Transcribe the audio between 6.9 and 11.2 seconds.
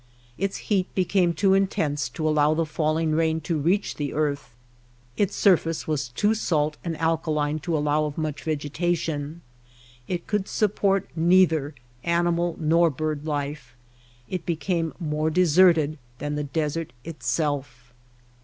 alkaline to allow of much vegetation, it could support